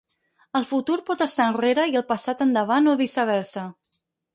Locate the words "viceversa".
3.07-3.73